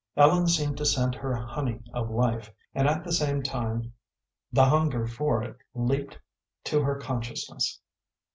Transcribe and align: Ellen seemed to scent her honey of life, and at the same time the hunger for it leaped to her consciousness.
Ellen 0.17 0.47
seemed 0.47 0.77
to 0.77 0.85
scent 0.87 1.13
her 1.13 1.35
honey 1.35 1.79
of 1.93 2.09
life, 2.09 2.51
and 2.73 2.87
at 2.87 3.03
the 3.03 3.11
same 3.11 3.43
time 3.43 3.93
the 4.51 4.65
hunger 4.65 5.05
for 5.05 5.43
it 5.43 5.57
leaped 5.75 6.17
to 6.63 6.81
her 6.81 6.95
consciousness. 6.95 7.79